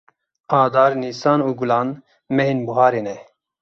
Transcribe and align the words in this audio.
Adar, 0.61 0.91
Nîsan 1.01 1.39
û 1.47 1.49
Gulan 1.59 1.87
mehên 2.35 2.59
buharê 2.67 3.01
ne. 3.07 3.17